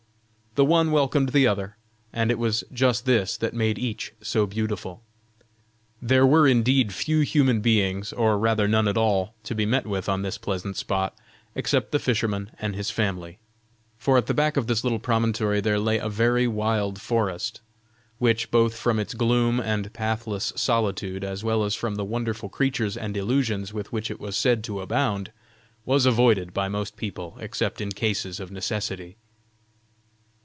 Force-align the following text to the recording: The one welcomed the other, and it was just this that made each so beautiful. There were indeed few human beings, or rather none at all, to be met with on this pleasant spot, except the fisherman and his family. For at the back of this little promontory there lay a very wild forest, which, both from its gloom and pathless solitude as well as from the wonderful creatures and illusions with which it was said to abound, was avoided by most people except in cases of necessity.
The 0.55 0.65
one 0.65 0.91
welcomed 0.91 1.29
the 1.29 1.47
other, 1.47 1.77
and 2.11 2.29
it 2.29 2.37
was 2.37 2.65
just 2.73 3.05
this 3.05 3.37
that 3.37 3.53
made 3.53 3.79
each 3.79 4.11
so 4.21 4.45
beautiful. 4.45 5.01
There 6.01 6.25
were 6.27 6.45
indeed 6.45 6.93
few 6.93 7.21
human 7.21 7.61
beings, 7.61 8.11
or 8.11 8.37
rather 8.37 8.67
none 8.67 8.85
at 8.89 8.97
all, 8.97 9.33
to 9.45 9.55
be 9.55 9.65
met 9.65 9.87
with 9.87 10.09
on 10.09 10.23
this 10.23 10.37
pleasant 10.37 10.75
spot, 10.75 11.17
except 11.55 11.93
the 11.93 11.99
fisherman 11.99 12.51
and 12.59 12.75
his 12.75 12.91
family. 12.91 13.39
For 13.97 14.17
at 14.17 14.25
the 14.27 14.33
back 14.33 14.57
of 14.57 14.67
this 14.67 14.83
little 14.83 14.99
promontory 14.99 15.61
there 15.61 15.79
lay 15.79 15.99
a 15.99 16.09
very 16.09 16.49
wild 16.49 16.99
forest, 16.99 17.61
which, 18.19 18.51
both 18.51 18.75
from 18.77 18.99
its 18.99 19.13
gloom 19.13 19.57
and 19.61 19.93
pathless 19.93 20.51
solitude 20.57 21.23
as 21.23 21.45
well 21.45 21.63
as 21.63 21.75
from 21.75 21.95
the 21.95 22.03
wonderful 22.03 22.49
creatures 22.49 22.97
and 22.97 23.15
illusions 23.15 23.71
with 23.71 23.93
which 23.93 24.11
it 24.11 24.19
was 24.19 24.35
said 24.35 24.65
to 24.65 24.81
abound, 24.81 25.31
was 25.85 26.05
avoided 26.05 26.53
by 26.53 26.67
most 26.67 26.97
people 26.97 27.37
except 27.39 27.79
in 27.79 27.93
cases 27.93 28.41
of 28.41 28.51
necessity. 28.51 29.15